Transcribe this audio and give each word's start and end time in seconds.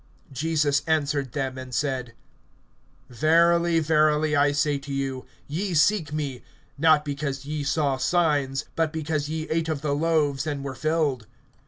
(26)Jesus 0.33 0.81
answered 0.87 1.31
them 1.33 1.59
and 1.59 1.75
said: 1.75 2.13
Verily, 3.07 3.77
verily, 3.79 4.35
I 4.35 4.51
say 4.51 4.79
to 4.79 4.91
you, 4.91 5.27
ye 5.47 5.75
seek 5.75 6.11
me, 6.11 6.41
not 6.75 7.05
because 7.05 7.45
ye 7.45 7.63
saw 7.63 7.97
signs, 7.97 8.65
but 8.75 8.91
because 8.91 9.29
ye 9.29 9.47
ate 9.49 9.69
of 9.69 9.81
the 9.81 9.93
loaves 9.93 10.47
and 10.47 10.63
were 10.63 10.73
filled. 10.73 11.27